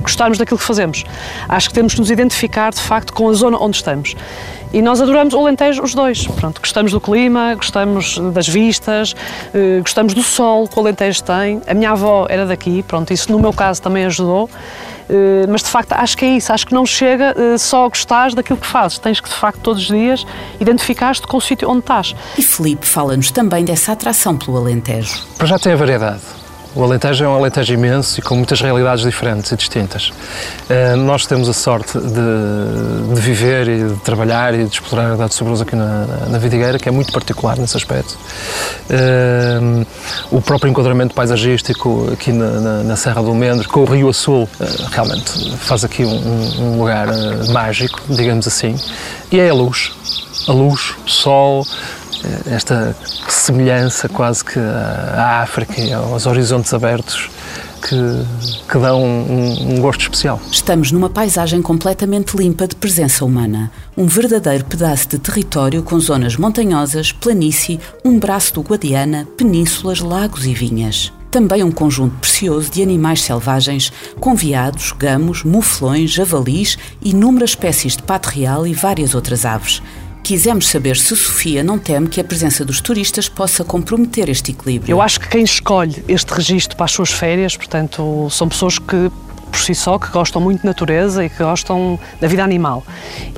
gostarmos 0.00 0.38
daquilo 0.38 0.58
que 0.58 0.64
fazemos. 0.64 1.04
Acho 1.46 1.68
que 1.68 1.74
temos 1.74 1.92
que 1.92 2.00
nos 2.00 2.10
identificar, 2.10 2.72
de 2.72 2.80
facto, 2.80 3.12
com 3.12 3.28
a 3.28 3.34
zona 3.34 3.58
onde 3.58 3.76
estamos. 3.76 4.16
E 4.72 4.82
nós 4.82 5.00
adoramos 5.00 5.32
o 5.32 5.38
Alentejo, 5.38 5.82
os 5.82 5.94
dois. 5.94 6.26
Pronto, 6.26 6.60
gostamos 6.60 6.92
do 6.92 7.00
clima, 7.00 7.54
gostamos 7.54 8.18
das 8.32 8.48
vistas, 8.48 9.14
eh, 9.54 9.78
gostamos 9.80 10.12
do 10.12 10.22
sol 10.22 10.68
que 10.68 10.76
o 10.76 10.80
Alentejo 10.80 11.22
tem. 11.22 11.62
A 11.66 11.74
minha 11.74 11.92
avó 11.92 12.26
era 12.28 12.44
daqui, 12.44 12.82
pronto, 12.82 13.12
isso 13.12 13.30
no 13.30 13.38
meu 13.38 13.52
caso 13.52 13.80
também 13.80 14.04
ajudou. 14.04 14.45
Eh, 15.08 15.46
mas 15.48 15.62
de 15.62 15.68
facto 15.68 15.92
acho 15.92 16.16
que 16.16 16.24
é 16.24 16.36
isso, 16.36 16.52
acho 16.52 16.66
que 16.66 16.74
não 16.74 16.84
chega 16.84 17.34
eh, 17.36 17.58
só 17.58 17.86
a 17.86 17.88
gostar 17.88 18.34
daquilo 18.34 18.58
que 18.58 18.66
fazes, 18.66 18.98
tens 18.98 19.20
que 19.20 19.28
de 19.28 19.34
facto 19.34 19.60
todos 19.60 19.82
os 19.82 19.88
dias 19.88 20.26
identificar-te 20.60 21.26
com 21.26 21.36
o 21.36 21.40
sítio 21.40 21.70
onde 21.70 21.80
estás. 21.80 22.14
E 22.36 22.42
Felipe 22.42 22.86
fala-nos 22.86 23.30
também 23.30 23.64
dessa 23.64 23.92
atração 23.92 24.36
pelo 24.36 24.56
Alentejo. 24.56 25.22
Para 25.38 25.46
já 25.46 25.58
tem 25.58 25.72
a 25.72 25.76
variedade 25.76 26.35
o 26.76 26.84
Alentejo 26.84 27.24
é 27.24 27.28
um 27.28 27.34
Alentejo 27.34 27.72
imenso 27.72 28.20
e 28.20 28.22
com 28.22 28.36
muitas 28.36 28.60
realidades 28.60 29.02
diferentes 29.02 29.50
e 29.50 29.56
distintas. 29.56 30.10
Uh, 30.68 30.96
nós 30.98 31.24
temos 31.24 31.48
a 31.48 31.54
sorte 31.54 31.98
de, 31.98 33.14
de, 33.14 33.20
viver 33.20 33.66
e 33.66 33.88
de 33.88 33.96
trabalhar 34.00 34.52
e 34.52 34.64
de 34.64 34.74
explorar 34.74 35.04
a 35.04 35.06
realidade 35.06 35.34
sobre 35.34 35.54
aqui 35.62 35.74
na, 35.74 36.06
na 36.28 36.36
Vidigueira, 36.38 36.78
que 36.78 36.86
é 36.86 36.92
muito 36.92 37.10
particular 37.12 37.56
nesse 37.56 37.78
aspecto. 37.78 38.18
Uh, 38.90 39.86
o 40.30 40.42
próprio 40.42 40.70
enquadramento 40.70 41.14
paisagístico 41.14 42.10
aqui 42.12 42.30
na, 42.30 42.50
na, 42.60 42.82
na, 42.82 42.96
Serra 42.96 43.22
do 43.22 43.34
Mendro, 43.34 43.66
com 43.70 43.80
o 43.80 43.84
Rio 43.86 44.10
Azul, 44.10 44.42
uh, 44.42 44.88
realmente 44.90 45.56
faz 45.56 45.82
aqui 45.82 46.04
um, 46.04 46.60
um 46.60 46.78
lugar 46.78 47.08
mágico, 47.52 48.02
digamos 48.10 48.46
assim. 48.46 48.76
E 49.32 49.40
é 49.40 49.48
a 49.48 49.54
luz, 49.54 49.92
a 50.46 50.52
luz, 50.52 50.94
o 51.06 51.08
sol, 51.08 51.66
esta 52.50 52.94
semelhança 53.46 54.08
quase 54.08 54.44
que 54.44 54.58
à 54.58 55.40
África 55.42 55.74
aos 55.96 56.26
horizontes 56.26 56.74
abertos 56.74 57.30
que, 57.80 57.96
que 58.68 58.78
dão 58.78 59.04
um, 59.04 59.74
um, 59.74 59.80
gosto 59.80 60.00
especial. 60.00 60.40
Estamos 60.50 60.90
numa 60.90 61.08
paisagem 61.08 61.62
completamente 61.62 62.36
limpa 62.36 62.66
de 62.66 62.74
presença 62.74 63.24
humana. 63.24 63.70
Um 63.96 64.06
verdadeiro 64.06 64.64
pedaço 64.64 65.10
de 65.10 65.18
território 65.18 65.84
com 65.84 66.00
zonas 66.00 66.36
montanhosas, 66.36 67.12
planície, 67.12 67.78
um 68.04 68.18
braço 68.18 68.54
do 68.54 68.62
Guadiana, 68.62 69.28
penínsulas, 69.36 70.00
lagos 70.00 70.44
e 70.44 70.52
vinhas. 70.52 71.12
também 71.30 71.62
um 71.62 71.70
conjunto 71.70 72.16
precioso 72.16 72.70
de 72.70 72.82
animais 72.82 73.20
selvagens, 73.20 73.92
com 74.18 74.34
veados, 74.34 74.92
gamos, 74.92 75.44
muflões, 75.44 76.10
javalis, 76.10 76.78
inúmeras 77.02 77.50
espécies 77.50 77.94
de 77.94 78.02
pato 78.02 78.30
real 78.30 78.66
e 78.66 78.72
várias 78.72 79.14
outras 79.14 79.44
aves. 79.44 79.82
Quisemos 80.26 80.66
saber 80.66 80.96
se 80.96 81.14
Sofia 81.14 81.62
não 81.62 81.78
teme 81.78 82.08
que 82.08 82.20
a 82.20 82.24
presença 82.24 82.64
dos 82.64 82.80
turistas 82.80 83.28
possa 83.28 83.62
comprometer 83.62 84.28
este 84.28 84.50
equilíbrio. 84.50 84.92
Eu 84.92 85.00
acho 85.00 85.20
que 85.20 85.28
quem 85.28 85.44
escolhe 85.44 86.04
este 86.08 86.34
registro 86.34 86.76
para 86.76 86.86
as 86.86 86.90
suas 86.90 87.12
férias, 87.12 87.56
portanto, 87.56 88.28
são 88.28 88.48
pessoas 88.48 88.76
que 88.76 89.08
por 89.56 89.62
si 89.62 89.74
só, 89.74 89.98
que 89.98 90.08
gostam 90.08 90.40
muito 90.40 90.60
de 90.60 90.66
natureza 90.66 91.24
e 91.24 91.30
que 91.30 91.42
gostam 91.42 91.98
da 92.20 92.28
vida 92.28 92.44
animal. 92.44 92.84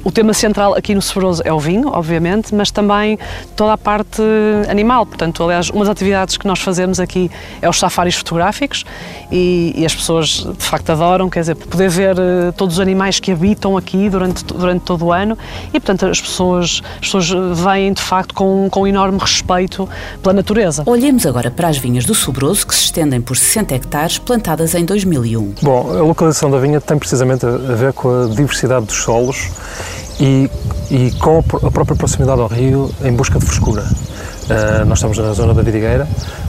O 0.03 0.11
tema 0.11 0.35
central 0.35 0.75
aqui 0.75 0.95
no 0.95 1.01
Severoso 1.01 1.43
é 1.45 1.53
o 1.53 1.61
vinho, 1.61 1.89
obviamente, 1.89 2.53
mas 2.53 2.73
também 2.73 3.19
toda 3.55 3.75
a 3.75 3.79
parte 3.79 4.21
animal. 4.69 5.07
Portanto, 5.07 5.45
aliás, 5.45 5.71
uma 5.71 5.85
das 5.85 5.93
atividades 5.93 6.37
que 6.37 6.47
nós 6.47 6.59
fazemos 6.59 6.99
aqui 6.99 7.31
é 7.63 7.69
os 7.69 7.79
safaris 7.79 8.17
fotográficos 8.17 8.85
e, 9.31 9.73
e 9.77 9.87
as 9.87 9.95
pessoas 9.95 10.47
de 10.59 10.65
facto 10.65 10.91
adoram, 10.91 11.31
quer 11.31 11.41
dizer, 11.41 11.55
poder 11.55 11.89
ver 11.89 12.17
uh, 12.19 12.53
todos 12.57 12.77
os 12.77 12.81
animais 12.81 13.21
que 13.21 13.31
habitam 13.31 13.77
aqui 13.77 14.09
durante, 14.09 14.45
durante 14.45 14.83
todo 14.83 15.07
o 15.07 15.13
ano 15.13 15.39
e, 15.69 15.79
portanto, 15.79 16.07
as 16.07 16.21
pessoas, 16.21 16.83
as 16.95 17.01
pessoas 17.01 17.29
vêm 17.59 17.93
de 17.93 18.03
facto 18.03 18.35
com, 18.35 18.69
com 18.71 18.83
um 18.83 18.87
enorme 18.87 19.19
respeito 19.19 19.89
pela 20.21 20.33
natureza. 20.33 20.83
Olhemos 20.87 21.27
agora 21.27 21.51
para 21.51 21.69
as 21.69 21.79
vinhas 21.79 22.05
do 22.05 22.15
Sobroso, 22.15 22.67
que 22.67 22.75
se 22.75 22.85
estendem 22.85 23.21
por 23.21 23.37
60 23.37 23.75
hectares, 23.75 24.19
plantadas 24.19 24.75
em 24.75 24.85
2001. 24.85 25.55
Bom, 25.63 26.08
localização 26.09 26.51
da 26.51 26.59
vinha 26.59 26.81
tem 26.81 26.99
precisamente 26.99 27.45
a 27.47 27.75
ver 27.75 27.93
com 27.93 28.25
a 28.25 28.27
diversidade 28.27 28.87
dos 28.87 28.97
solos 28.97 29.51
e, 30.19 30.51
e 30.91 31.11
com 31.13 31.39
a 31.39 31.71
própria 31.71 31.97
proximidade 31.97 32.41
ao 32.41 32.49
rio 32.49 32.91
em 33.05 33.13
busca 33.13 33.39
de 33.39 33.45
frescura. 33.45 33.83
Uh, 33.83 34.85
nós 34.87 34.99
estamos 34.99 35.19
na 35.19 35.33
zona 35.33 35.53
da 35.53 35.63
Vidigueira, 35.63 36.09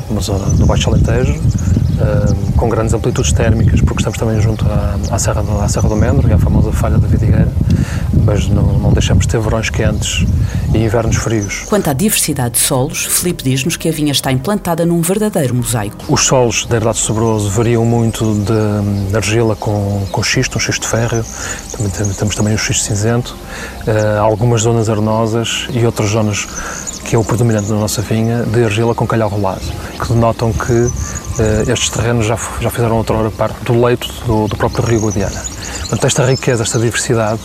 uma 0.09 0.21
zona 0.21 0.45
do 0.55 0.65
Baixo 0.65 0.89
Alentejo, 0.89 1.33
uh, 1.99 2.51
com 2.57 2.69
grandes 2.69 2.93
amplitudes 2.93 3.31
térmicas, 3.31 3.81
porque 3.81 4.01
estamos 4.01 4.17
também 4.17 4.41
junto 4.41 4.65
à, 4.65 4.97
à, 5.11 5.19
Serra, 5.19 5.43
do, 5.43 5.59
à 5.59 5.67
Serra 5.67 5.89
do 5.89 5.95
Mendro 5.95 6.27
e 6.27 6.33
à 6.33 6.37
famosa 6.37 6.71
Falha 6.71 6.97
da 6.97 7.07
Vidigueira, 7.07 7.51
mas 8.25 8.47
não, 8.47 8.79
não 8.79 8.91
deixamos 8.93 9.25
de 9.25 9.31
ter 9.31 9.39
verões 9.39 9.69
quentes 9.69 10.25
e 10.73 10.77
invernos 10.77 11.17
frios. 11.17 11.65
Quanto 11.67 11.89
à 11.89 11.93
diversidade 11.93 12.55
de 12.55 12.59
solos, 12.59 13.05
Felipe 13.05 13.43
diz-nos 13.43 13.77
que 13.77 13.89
a 13.89 13.91
vinha 13.91 14.11
está 14.11 14.31
implantada 14.31 14.85
num 14.85 15.01
verdadeiro 15.01 15.55
mosaico. 15.55 16.05
Os 16.07 16.25
solos 16.25 16.65
da 16.65 16.77
herdade 16.77 16.97
sobroso 16.97 17.49
variam 17.49 17.85
muito 17.85 18.23
de, 18.43 19.15
argila 19.15 19.55
com, 19.55 20.05
com 20.11 20.23
xisto, 20.23 20.57
um 20.57 20.59
xisto 20.59 20.87
férreo, 20.87 21.23
também, 21.75 21.91
temos 22.13 22.35
também 22.35 22.53
o 22.53 22.57
xisto 22.57 22.83
cinzento, 22.83 23.35
uh, 23.87 24.21
algumas 24.21 24.61
zonas 24.61 24.89
arenosas 24.89 25.67
e 25.71 25.85
outras 25.85 26.09
zonas 26.09 26.47
que 27.09 27.15
é 27.15 27.19
o 27.19 27.23
predominante 27.23 27.71
na 27.71 27.77
nossa 27.77 28.03
vinha, 28.03 28.43
de 28.43 28.63
argila 28.63 28.93
com 28.93 29.07
calhau 29.07 29.29
rolado, 29.29 29.61
que 29.99 30.13
denotam 30.13 30.53
que 30.53 30.91
estes 31.67 31.89
terrenos 31.89 32.25
já, 32.25 32.37
já 32.59 32.69
fizeram 32.69 32.97
outrora 32.97 33.31
parte 33.31 33.63
do 33.63 33.83
leito 33.83 34.07
do, 34.25 34.47
do 34.47 34.55
próprio 34.57 34.85
Rio 34.85 35.01
Guadiana. 35.01 35.41
Portanto, 35.79 36.05
esta 36.05 36.25
riqueza, 36.25 36.63
esta 36.63 36.79
diversidade 36.79 37.39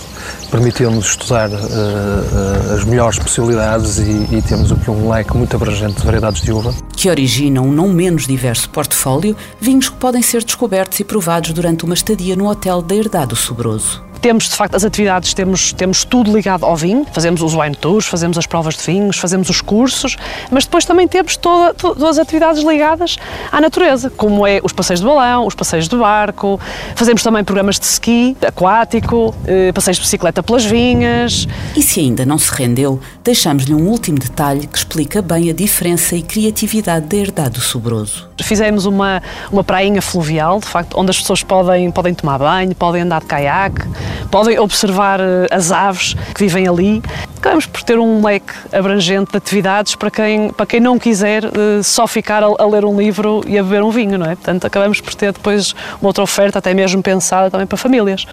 permitiu-nos 0.50 1.06
estudar 1.06 1.48
uh, 1.50 2.74
as 2.74 2.84
melhores 2.84 3.18
possibilidades 3.18 3.98
e, 3.98 4.28
e, 4.36 4.42
temos 4.42 4.70
aqui 4.70 4.90
um 4.90 5.10
leque 5.10 5.36
muito 5.36 5.56
abrangente 5.56 6.00
de 6.00 6.04
variedades 6.04 6.42
de 6.42 6.52
uva. 6.52 6.74
Que 6.94 7.08
originam 7.08 7.64
um 7.64 7.72
não 7.72 7.88
menos 7.88 8.26
diverso 8.26 8.68
portfólio, 8.70 9.36
vinhos 9.60 9.88
que 9.88 9.96
podem 9.96 10.22
ser 10.22 10.44
descobertos 10.44 11.00
e 11.00 11.04
provados 11.04 11.52
durante 11.52 11.84
uma 11.84 11.94
estadia 11.94 12.36
no 12.36 12.48
Hotel 12.48 12.82
da 12.82 12.94
Herdade 12.94 13.28
do 13.28 13.36
Sobroso 13.36 14.13
temos, 14.24 14.48
de 14.48 14.56
facto, 14.56 14.74
as 14.74 14.86
atividades, 14.86 15.34
temos, 15.34 15.74
temos 15.74 16.02
tudo 16.02 16.34
ligado 16.34 16.64
ao 16.64 16.74
vinho, 16.74 17.06
fazemos 17.12 17.42
os 17.42 17.52
wine 17.52 17.76
tours, 17.76 18.06
fazemos 18.06 18.38
as 18.38 18.46
provas 18.46 18.74
de 18.74 18.82
vinhos, 18.82 19.18
fazemos 19.18 19.50
os 19.50 19.60
cursos, 19.60 20.16
mas 20.50 20.64
depois 20.64 20.86
também 20.86 21.06
temos 21.06 21.36
toda, 21.36 21.74
todas 21.74 22.02
as 22.02 22.18
atividades 22.18 22.62
ligadas 22.62 23.18
à 23.52 23.60
natureza, 23.60 24.08
como 24.08 24.46
é 24.46 24.62
os 24.64 24.72
passeios 24.72 25.00
de 25.00 25.06
balão, 25.06 25.46
os 25.46 25.54
passeios 25.54 25.88
de 25.88 25.96
barco, 25.98 26.58
fazemos 26.94 27.22
também 27.22 27.44
programas 27.44 27.78
de 27.78 27.84
ski 27.84 28.34
aquático, 28.40 29.34
eh, 29.46 29.72
passeios 29.72 29.98
de 29.98 30.04
bicicleta 30.04 30.42
pelas 30.42 30.64
vinhas. 30.64 31.46
E 31.76 31.82
se 31.82 32.00
ainda 32.00 32.24
não 32.24 32.38
se 32.38 32.50
rendeu, 32.50 32.98
deixamos-lhe 33.22 33.74
um 33.74 33.86
último 33.88 34.18
detalhe 34.18 34.66
que 34.66 34.78
explica 34.78 35.20
bem 35.20 35.50
a 35.50 35.52
diferença 35.52 36.16
e 36.16 36.22
criatividade 36.22 37.04
da 37.08 37.16
herdade 37.18 37.50
do 37.50 37.60
Sobroso. 37.60 38.26
Fizemos 38.42 38.86
uma, 38.86 39.22
uma 39.52 39.62
prainha 39.62 40.00
fluvial, 40.00 40.60
de 40.60 40.66
facto, 40.66 40.98
onde 40.98 41.10
as 41.10 41.18
pessoas 41.18 41.42
podem, 41.42 41.90
podem 41.90 42.14
tomar 42.14 42.38
banho, 42.38 42.74
podem 42.74 43.02
andar 43.02 43.20
de 43.20 43.26
caiaque, 43.26 43.82
podem 44.30 44.58
observar 44.58 45.20
eh, 45.20 45.46
as 45.50 45.72
aves 45.72 46.14
que 46.34 46.40
vivem 46.40 46.66
ali. 46.68 47.02
Acabamos 47.36 47.66
por 47.66 47.82
ter 47.82 47.98
um 47.98 48.24
leque 48.24 48.52
abrangente 48.72 49.32
de 49.32 49.36
atividades 49.36 49.94
para 49.94 50.10
quem, 50.10 50.50
para 50.50 50.66
quem 50.66 50.80
não 50.80 50.98
quiser 50.98 51.44
eh, 51.44 51.82
só 51.82 52.06
ficar 52.06 52.42
a, 52.42 52.46
a 52.46 52.66
ler 52.66 52.84
um 52.84 52.96
livro 52.98 53.42
e 53.46 53.58
a 53.58 53.62
beber 53.62 53.82
um 53.82 53.90
vinho, 53.90 54.18
não 54.18 54.26
é? 54.26 54.34
Portanto, 54.34 54.66
acabamos 54.66 55.00
por 55.00 55.14
ter 55.14 55.32
depois 55.32 55.74
uma 56.00 56.08
outra 56.08 56.22
oferta, 56.22 56.58
até 56.58 56.72
mesmo 56.74 57.02
pensada 57.02 57.50
também 57.50 57.66
para 57.66 57.76
famílias. 57.76 58.26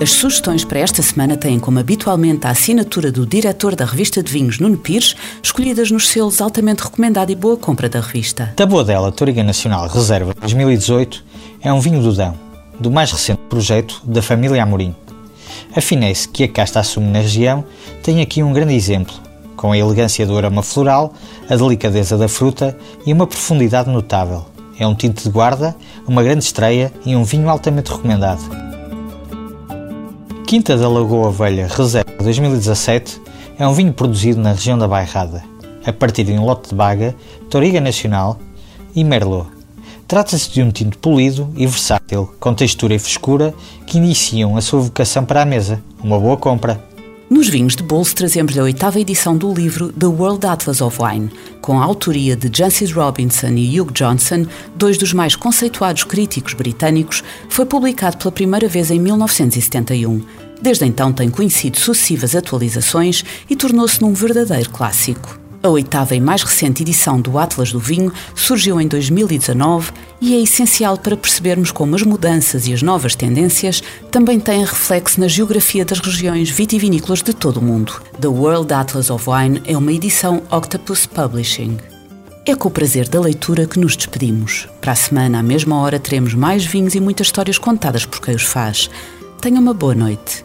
As 0.00 0.10
sugestões 0.10 0.64
para 0.64 0.80
esta 0.80 1.00
semana 1.02 1.36
têm 1.36 1.58
como 1.58 1.78
habitualmente 1.78 2.46
a 2.46 2.50
assinatura 2.50 3.12
do 3.12 3.24
diretor 3.24 3.76
da 3.76 3.84
revista 3.84 4.22
de 4.22 4.30
vinhos, 4.30 4.58
Nuno 4.58 4.76
Pires, 4.76 5.14
escolhidas 5.42 5.90
nos 5.90 6.08
selos 6.08 6.40
altamente 6.40 6.82
recomendado 6.82 7.30
e 7.30 7.34
boa 7.34 7.56
compra 7.56 7.88
da 7.88 8.00
revista. 8.00 8.52
Taboadela 8.56 9.12
Toriga 9.12 9.42
Nacional 9.44 9.86
Reserva 9.86 10.34
2018 10.40 11.24
é 11.62 11.72
um 11.72 11.80
vinho 11.80 12.02
do 12.02 12.12
Dão, 12.12 12.34
do 12.78 12.90
mais 12.90 13.10
recente 13.12 13.40
projeto 13.48 14.00
da 14.04 14.22
família 14.22 14.62
Amorim. 14.62 14.94
Afinei-se 15.74 16.28
que 16.28 16.44
a 16.44 16.48
casta 16.48 16.80
assume 16.80 17.08
na 17.08 17.20
região 17.20 17.64
tem 18.02 18.20
aqui 18.20 18.42
um 18.42 18.52
grande 18.52 18.74
exemplo, 18.74 19.14
com 19.56 19.72
a 19.72 19.78
elegância 19.78 20.26
do 20.26 20.36
aroma 20.36 20.62
floral, 20.62 21.12
a 21.48 21.56
delicadeza 21.56 22.16
da 22.16 22.28
fruta 22.28 22.76
e 23.06 23.12
uma 23.12 23.26
profundidade 23.26 23.90
notável. 23.90 24.44
É 24.78 24.86
um 24.86 24.94
tinto 24.94 25.22
de 25.22 25.30
guarda, 25.30 25.74
uma 26.06 26.22
grande 26.22 26.44
estreia 26.44 26.92
e 27.04 27.14
um 27.14 27.24
vinho 27.24 27.48
altamente 27.48 27.90
recomendado. 27.90 28.42
Quinta 30.46 30.76
da 30.76 30.88
Lagoa 30.88 31.30
Velha 31.30 31.66
Reserva 31.66 32.12
2017 32.22 33.20
é 33.58 33.66
um 33.66 33.72
vinho 33.72 33.92
produzido 33.92 34.40
na 34.40 34.52
região 34.52 34.76
da 34.76 34.88
Bairrada, 34.88 35.42
a 35.86 35.92
partir 35.92 36.24
de 36.24 36.32
um 36.32 36.44
lote 36.44 36.70
de 36.70 36.74
baga, 36.74 37.14
Toriga 37.48 37.80
Nacional 37.80 38.38
e 38.94 39.04
Merlot. 39.04 39.53
Trata-se 40.06 40.50
de 40.50 40.62
um 40.62 40.70
tinto 40.70 40.98
polido 40.98 41.50
e 41.56 41.66
versátil, 41.66 42.32
com 42.38 42.54
textura 42.54 42.94
e 42.94 42.98
frescura, 42.98 43.54
que 43.86 43.98
iniciam 43.98 44.56
a 44.56 44.60
sua 44.60 44.80
vocação 44.80 45.24
para 45.24 45.42
a 45.42 45.46
mesa. 45.46 45.82
Uma 46.02 46.18
boa 46.18 46.36
compra. 46.36 46.82
Nos 47.30 47.48
vinhos 47.48 47.74
de 47.74 47.82
bolso 47.82 48.14
trazemos 48.14 48.56
a 48.56 48.62
oitava 48.62 49.00
edição 49.00 49.36
do 49.36 49.52
livro 49.52 49.90
The 49.92 50.06
World 50.06 50.46
Atlas 50.46 50.82
of 50.82 50.98
Wine, 51.02 51.30
com 51.60 51.80
a 51.80 51.84
autoria 51.84 52.36
de 52.36 52.50
Jancis 52.54 52.92
Robinson 52.92 53.48
e 53.48 53.80
Hugh 53.80 53.90
Johnson, 53.92 54.46
dois 54.76 54.98
dos 54.98 55.14
mais 55.14 55.34
conceituados 55.34 56.04
críticos 56.04 56.52
britânicos, 56.52 57.24
foi 57.48 57.64
publicado 57.64 58.18
pela 58.18 58.30
primeira 58.30 58.68
vez 58.68 58.90
em 58.90 59.00
1971. 59.00 60.22
Desde 60.60 60.84
então 60.84 61.12
tem 61.12 61.30
conhecido 61.30 61.78
sucessivas 61.78 62.36
atualizações 62.36 63.24
e 63.48 63.56
tornou-se 63.56 64.00
num 64.00 64.12
verdadeiro 64.12 64.70
clássico. 64.70 65.43
A 65.64 65.68
oitava 65.70 66.14
e 66.14 66.20
mais 66.20 66.42
recente 66.42 66.82
edição 66.82 67.18
do 67.18 67.38
Atlas 67.38 67.72
do 67.72 67.80
Vinho 67.80 68.12
surgiu 68.34 68.78
em 68.78 68.86
2019 68.86 69.92
e 70.20 70.34
é 70.34 70.42
essencial 70.42 70.98
para 70.98 71.16
percebermos 71.16 71.70
como 71.70 71.94
as 71.94 72.02
mudanças 72.02 72.66
e 72.66 72.74
as 72.74 72.82
novas 72.82 73.14
tendências 73.14 73.82
também 74.10 74.38
têm 74.38 74.60
reflexo 74.60 75.18
na 75.18 75.26
geografia 75.26 75.82
das 75.82 76.00
regiões 76.00 76.50
vitivinícolas 76.50 77.22
de 77.22 77.32
todo 77.32 77.60
o 77.60 77.62
mundo. 77.62 77.98
The 78.20 78.28
World 78.28 78.74
Atlas 78.74 79.08
of 79.08 79.24
Wine 79.26 79.62
é 79.64 79.74
uma 79.74 79.90
edição 79.90 80.42
Octopus 80.50 81.06
Publishing. 81.06 81.78
É 82.44 82.54
com 82.54 82.68
o 82.68 82.70
prazer 82.70 83.08
da 83.08 83.18
leitura 83.18 83.66
que 83.66 83.80
nos 83.80 83.96
despedimos. 83.96 84.68
Para 84.82 84.92
a 84.92 84.94
semana, 84.94 85.38
à 85.38 85.42
mesma 85.42 85.80
hora, 85.80 85.98
teremos 85.98 86.34
mais 86.34 86.66
vinhos 86.66 86.94
e 86.94 87.00
muitas 87.00 87.28
histórias 87.28 87.56
contadas 87.56 88.04
por 88.04 88.20
quem 88.20 88.34
os 88.34 88.42
faz. 88.42 88.90
Tenha 89.40 89.60
uma 89.60 89.72
boa 89.72 89.94
noite. 89.94 90.44